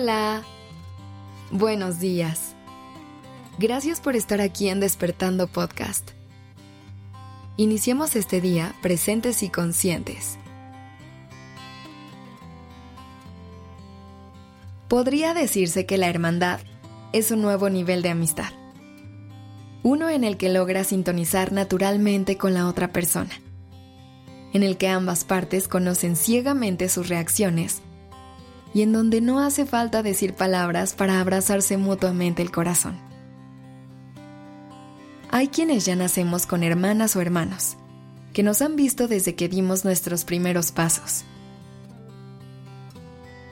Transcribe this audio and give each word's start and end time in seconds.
Hola. 0.00 0.44
Buenos 1.50 1.98
días. 1.98 2.54
Gracias 3.58 4.00
por 4.00 4.14
estar 4.14 4.40
aquí 4.40 4.68
en 4.68 4.78
Despertando 4.78 5.48
Podcast. 5.48 6.12
Iniciemos 7.56 8.14
este 8.14 8.40
día 8.40 8.76
presentes 8.80 9.42
y 9.42 9.48
conscientes. 9.48 10.38
Podría 14.86 15.34
decirse 15.34 15.84
que 15.84 15.98
la 15.98 16.08
hermandad 16.08 16.60
es 17.12 17.32
un 17.32 17.42
nuevo 17.42 17.68
nivel 17.68 18.02
de 18.02 18.10
amistad. 18.10 18.52
Uno 19.82 20.10
en 20.10 20.22
el 20.22 20.36
que 20.36 20.48
logra 20.48 20.84
sintonizar 20.84 21.50
naturalmente 21.50 22.36
con 22.36 22.54
la 22.54 22.68
otra 22.68 22.92
persona. 22.92 23.32
En 24.52 24.62
el 24.62 24.76
que 24.76 24.86
ambas 24.86 25.24
partes 25.24 25.66
conocen 25.66 26.14
ciegamente 26.14 26.88
sus 26.88 27.08
reacciones 27.08 27.82
y 28.74 28.82
en 28.82 28.92
donde 28.92 29.20
no 29.20 29.40
hace 29.40 29.66
falta 29.66 30.02
decir 30.02 30.34
palabras 30.34 30.94
para 30.94 31.20
abrazarse 31.20 31.76
mutuamente 31.76 32.42
el 32.42 32.50
corazón. 32.50 32.98
Hay 35.30 35.48
quienes 35.48 35.84
ya 35.84 35.96
nacemos 35.96 36.46
con 36.46 36.62
hermanas 36.62 37.16
o 37.16 37.20
hermanos, 37.20 37.76
que 38.32 38.42
nos 38.42 38.62
han 38.62 38.76
visto 38.76 39.08
desde 39.08 39.34
que 39.34 39.48
dimos 39.48 39.84
nuestros 39.84 40.24
primeros 40.24 40.72
pasos. 40.72 41.24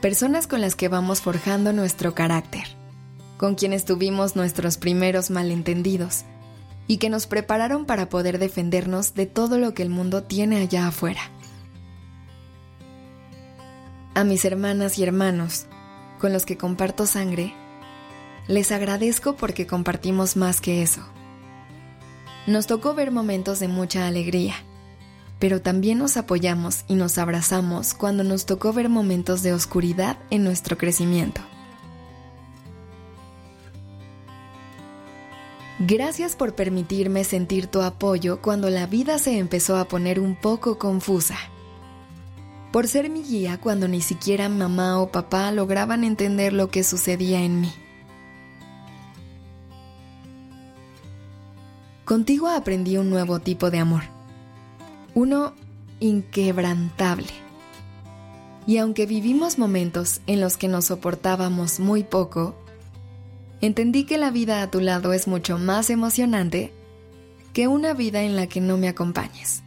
Personas 0.01 0.47
con 0.47 0.61
las 0.61 0.77
que 0.77 0.89
vamos 0.89 1.21
forjando 1.21 1.73
nuestro 1.73 2.15
carácter, 2.15 2.65
con 3.37 3.55
quienes 3.55 3.85
tuvimos 3.85 4.37
nuestros 4.37 4.79
primeros 4.79 5.31
malentendidos 5.31 6.25
y 6.87 6.99
que 6.99 7.11
nos 7.11 7.27
prepararon 7.27 7.85
para 7.85 8.09
poder 8.09 8.39
defendernos 8.39 9.15
de 9.15 9.27
todo 9.27 9.59
lo 9.59 9.75
que 9.75 9.83
el 9.83 9.91
mundo 9.91 10.23
tiene 10.23 10.59
allá 10.59 10.87
afuera 10.87 11.21
a 14.17 14.25
mis 14.25 14.47
hermanas 14.47 14.99
y 14.99 15.03
hermanos, 15.03 15.67
con 16.19 16.33
los 16.33 16.47
que 16.47 16.57
comparto 16.57 17.05
sangre, 17.05 17.53
les 18.49 18.73
agradezco 18.73 19.37
porque 19.37 19.67
compartimos 19.67 20.39
más 20.39 20.63
que 20.63 20.83
eso. 20.83 21.03
Nos 22.47 22.67
tocó 22.67 22.95
ver 22.95 23.11
momentos 23.11 23.61
de 23.61 23.69
mucha 23.69 24.07
alegría, 24.07 24.55
pero 25.39 25.61
también 25.61 25.99
nos 25.99 26.17
apoyamos 26.17 26.87
y 26.89 26.95
nos 26.95 27.19
abrazamos 27.19 27.93
cuando 27.93 28.25
nos 28.25 28.47
tocó 28.47 28.73
ver 28.73 28.89
momentos 28.89 29.43
de 29.43 29.53
oscuridad 29.53 30.17
en 30.31 30.45
nuestro 30.45 30.79
crecimiento. 30.79 31.43
Gracias 35.79 36.37
por 36.37 36.55
permitirme 36.55 37.23
sentir 37.23 37.67
tu 37.67 37.83
apoyo 37.83 38.41
cuando 38.41 38.71
la 38.71 38.87
vida 38.87 39.19
se 39.19 39.39
empezó 39.39 39.77
a 39.77 39.89
poner 39.89 40.21
un 40.21 40.37
poco 40.37 40.79
confusa 40.79 41.37
por 42.77 42.89
ser 42.89 43.09
mi 43.09 43.23
guía 43.23 43.59
cuando 43.59 43.89
ni 43.89 44.03
siquiera 44.03 44.51
mamá 44.51 45.01
o 45.01 45.11
papá 45.11 45.51
lograban 45.51 46.05
entender 46.05 46.53
lo 46.53 46.69
que 46.69 46.85
sucedía 46.85 47.41
en 47.41 47.63
mí. 47.63 47.73
Contigo 52.05 52.49
aprendí 52.49 52.99
un 52.99 53.09
nuevo 53.09 53.41
tipo 53.41 53.71
de 53.71 53.79
amor, 53.79 54.03
uno 55.15 55.55
inquebrantable. 56.01 57.33
Y 58.67 58.77
aunque 58.77 59.07
vivimos 59.07 59.59
momentos 59.59 60.21
en 60.27 60.43
los 60.43 60.59
que 60.59 60.69
nos 60.69 60.85
soportábamos 60.85 61.81
muy 61.81 62.05
poco, 62.05 62.55
entendí 63.63 64.05
que 64.05 64.19
la 64.19 64.31
vida 64.31 64.61
a 64.61 64.71
tu 64.71 64.81
lado 64.81 65.15
es 65.15 65.27
mucho 65.27 65.57
más 65.57 65.89
emocionante 65.89 66.75
que 67.55 67.69
una 67.69 67.95
vida 67.95 68.23
en 68.23 68.37
la 68.37 68.49
que 68.49 68.61
no 68.61 68.77
me 68.77 68.89
acompañes. 68.89 69.63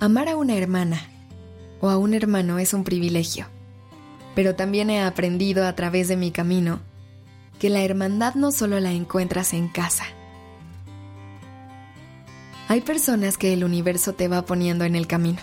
Amar 0.00 0.28
a 0.28 0.36
una 0.36 0.54
hermana 0.54 1.00
o 1.80 1.90
a 1.90 1.98
un 1.98 2.14
hermano 2.14 2.60
es 2.60 2.72
un 2.72 2.84
privilegio, 2.84 3.46
pero 4.36 4.54
también 4.54 4.90
he 4.90 5.02
aprendido 5.02 5.66
a 5.66 5.74
través 5.74 6.06
de 6.06 6.16
mi 6.16 6.30
camino 6.30 6.78
que 7.58 7.68
la 7.68 7.82
hermandad 7.82 8.36
no 8.36 8.52
solo 8.52 8.78
la 8.78 8.92
encuentras 8.92 9.52
en 9.54 9.66
casa. 9.66 10.04
Hay 12.68 12.80
personas 12.82 13.38
que 13.38 13.52
el 13.52 13.64
universo 13.64 14.12
te 14.12 14.28
va 14.28 14.42
poniendo 14.42 14.84
en 14.84 14.94
el 14.94 15.08
camino, 15.08 15.40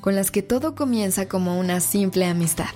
con 0.00 0.14
las 0.14 0.30
que 0.30 0.42
todo 0.42 0.76
comienza 0.76 1.26
como 1.26 1.58
una 1.58 1.80
simple 1.80 2.26
amistad, 2.26 2.70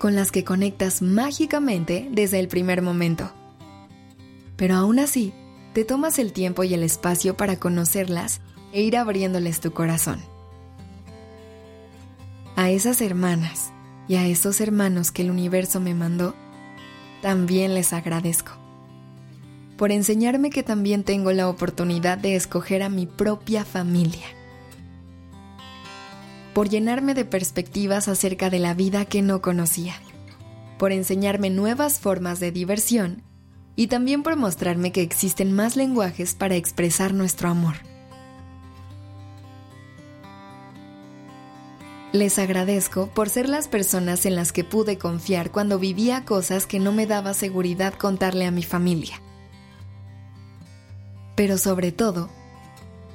con 0.00 0.16
las 0.16 0.32
que 0.32 0.42
conectas 0.42 1.00
mágicamente 1.00 2.08
desde 2.10 2.40
el 2.40 2.48
primer 2.48 2.82
momento. 2.82 3.30
Pero 4.56 4.74
aún 4.74 4.98
así, 4.98 5.32
te 5.74 5.84
tomas 5.84 6.18
el 6.18 6.32
tiempo 6.32 6.64
y 6.64 6.74
el 6.74 6.82
espacio 6.82 7.36
para 7.36 7.60
conocerlas 7.60 8.40
e 8.72 8.82
ir 8.82 8.96
abriéndoles 8.96 9.60
tu 9.60 9.72
corazón. 9.72 10.20
A 12.56 12.70
esas 12.70 13.00
hermanas 13.00 13.72
y 14.08 14.16
a 14.16 14.26
esos 14.26 14.60
hermanos 14.60 15.10
que 15.10 15.22
el 15.22 15.30
universo 15.30 15.80
me 15.80 15.94
mandó, 15.94 16.34
también 17.22 17.74
les 17.74 17.92
agradezco. 17.92 18.52
Por 19.78 19.90
enseñarme 19.90 20.50
que 20.50 20.62
también 20.62 21.02
tengo 21.02 21.32
la 21.32 21.48
oportunidad 21.48 22.18
de 22.18 22.36
escoger 22.36 22.82
a 22.82 22.88
mi 22.88 23.06
propia 23.06 23.64
familia. 23.64 24.26
Por 26.52 26.68
llenarme 26.68 27.14
de 27.14 27.24
perspectivas 27.24 28.08
acerca 28.08 28.50
de 28.50 28.58
la 28.58 28.74
vida 28.74 29.06
que 29.06 29.22
no 29.22 29.40
conocía. 29.40 29.94
Por 30.78 30.92
enseñarme 30.92 31.48
nuevas 31.48 32.00
formas 32.00 32.38
de 32.38 32.52
diversión 32.52 33.22
y 33.76 33.86
también 33.86 34.22
por 34.22 34.36
mostrarme 34.36 34.92
que 34.92 35.02
existen 35.02 35.52
más 35.52 35.76
lenguajes 35.76 36.34
para 36.34 36.56
expresar 36.56 37.14
nuestro 37.14 37.48
amor. 37.48 37.91
Les 42.12 42.38
agradezco 42.38 43.06
por 43.06 43.30
ser 43.30 43.48
las 43.48 43.68
personas 43.68 44.26
en 44.26 44.36
las 44.36 44.52
que 44.52 44.64
pude 44.64 44.98
confiar 44.98 45.50
cuando 45.50 45.78
vivía 45.78 46.26
cosas 46.26 46.66
que 46.66 46.78
no 46.78 46.92
me 46.92 47.06
daba 47.06 47.32
seguridad 47.32 47.94
contarle 47.94 48.44
a 48.44 48.50
mi 48.50 48.62
familia. 48.62 49.22
Pero 51.36 51.56
sobre 51.56 51.90
todo, 51.90 52.28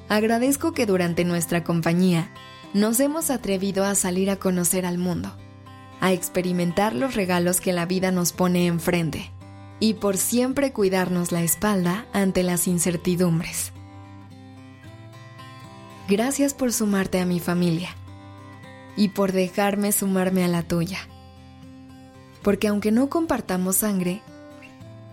agradezco 0.08 0.72
que 0.72 0.84
durante 0.84 1.24
nuestra 1.24 1.62
compañía 1.62 2.28
nos 2.74 2.98
hemos 2.98 3.30
atrevido 3.30 3.84
a 3.84 3.94
salir 3.94 4.30
a 4.30 4.36
conocer 4.36 4.84
al 4.84 4.98
mundo, 4.98 5.32
a 6.00 6.12
experimentar 6.12 6.92
los 6.92 7.14
regalos 7.14 7.60
que 7.60 7.72
la 7.72 7.86
vida 7.86 8.10
nos 8.10 8.32
pone 8.32 8.66
enfrente 8.66 9.30
y 9.78 9.94
por 9.94 10.16
siempre 10.16 10.72
cuidarnos 10.72 11.30
la 11.30 11.44
espalda 11.44 12.06
ante 12.12 12.42
las 12.42 12.66
incertidumbres. 12.66 13.70
Gracias 16.08 16.52
por 16.52 16.72
sumarte 16.72 17.20
a 17.20 17.24
mi 17.24 17.38
familia 17.38 17.94
y 18.98 19.10
por 19.10 19.30
dejarme 19.30 19.92
sumarme 19.92 20.44
a 20.44 20.48
la 20.48 20.64
tuya. 20.64 20.98
Porque 22.42 22.66
aunque 22.66 22.90
no 22.90 23.08
compartamos 23.08 23.76
sangre, 23.76 24.20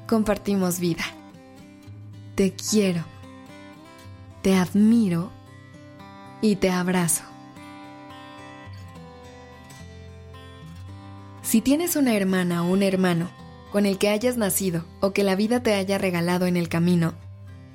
compartimos 0.08 0.80
vida. 0.80 1.04
Te 2.34 2.52
quiero, 2.54 3.06
te 4.42 4.56
admiro 4.56 5.32
y 6.42 6.56
te 6.56 6.72
abrazo. 6.72 7.24
Si 11.44 11.62
tienes 11.62 11.96
una 11.96 12.16
hermana 12.16 12.64
o 12.64 12.72
un 12.72 12.82
hermano 12.82 13.30
con 13.72 13.86
el 13.86 14.00
que 14.00 14.10
hayas 14.10 14.36
nacido 14.36 14.84
o 15.00 15.14
que 15.14 15.24
la 15.24 15.36
vida 15.36 15.62
te 15.62 15.76
haya 15.76 16.00
regalado 16.00 16.48
en 16.48 16.58
el 16.58 16.70
camino, 16.70 17.14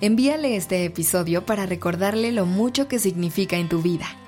envíale 0.00 0.56
este 0.56 0.84
episodio 0.84 1.46
para 1.46 1.66
recordarle 1.66 2.32
lo 2.32 2.46
mucho 2.46 2.88
que 2.88 2.98
significa 2.98 3.58
en 3.58 3.68
tu 3.68 3.80
vida. 3.80 4.19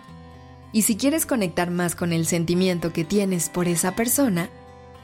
Y 0.72 0.82
si 0.82 0.96
quieres 0.96 1.26
conectar 1.26 1.70
más 1.70 1.94
con 1.94 2.12
el 2.12 2.26
sentimiento 2.26 2.92
que 2.92 3.04
tienes 3.04 3.50
por 3.50 3.68
esa 3.68 3.94
persona, 3.94 4.48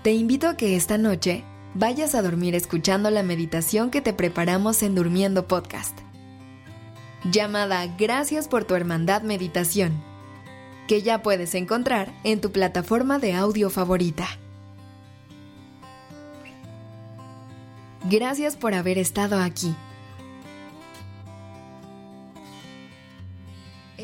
te 0.03 0.13
invito 0.13 0.49
a 0.49 0.57
que 0.57 0.77
esta 0.77 0.97
noche 0.97 1.45
vayas 1.75 2.15
a 2.15 2.23
dormir 2.23 2.55
escuchando 2.55 3.11
la 3.11 3.23
meditación 3.23 3.91
que 3.91 4.01
te 4.01 4.15
preparamos 4.15 4.83
en 4.83 4.95
Durmiendo 4.95 5.47
Podcast. 5.47 5.99
Llamada 7.31 7.87
Gracias 7.99 8.49
por 8.49 8.65
tu 8.65 8.75
Hermandad 8.75 9.23
Meditación, 9.23 10.03
que 10.87 11.03
ya 11.03 11.23
puedes 11.23 11.55
encontrar 11.55 12.15
en 12.25 12.41
tu 12.41 12.51
plataforma 12.51 13.19
de 13.19 13.35
audio 13.35 13.69
favorita. 13.69 14.27
Gracias 18.09 18.57
por 18.57 18.73
haber 18.73 18.97
estado 18.97 19.39
aquí 19.39 19.75